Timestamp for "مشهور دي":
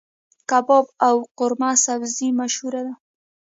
2.39-2.93